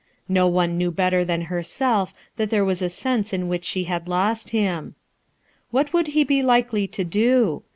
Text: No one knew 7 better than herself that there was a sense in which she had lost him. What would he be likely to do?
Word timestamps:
No 0.27 0.47
one 0.47 0.79
knew 0.79 0.87
7 0.87 0.95
better 0.95 1.23
than 1.23 1.41
herself 1.43 2.11
that 2.35 2.49
there 2.49 2.65
was 2.65 2.81
a 2.81 2.89
sense 2.89 3.33
in 3.33 3.47
which 3.47 3.63
she 3.63 3.83
had 3.83 4.07
lost 4.07 4.49
him. 4.49 4.95
What 5.69 5.93
would 5.93 6.07
he 6.17 6.23
be 6.23 6.41
likely 6.41 6.87
to 6.87 7.03
do? 7.03 7.61